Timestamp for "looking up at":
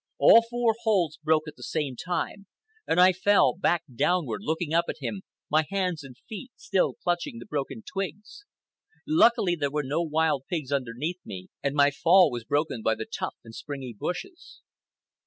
4.41-4.95